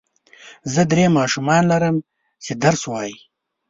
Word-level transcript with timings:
زه 0.73 0.81
درې 0.91 1.05
ماشومان 1.17 1.63
لرم 1.71 1.95
چې 2.43 2.51
درس 2.63 2.81
وايي. 2.91 3.15